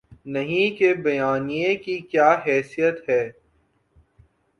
[0.25, 3.21] نہیں کے بیانیے کی کیا حیثیت ہے؟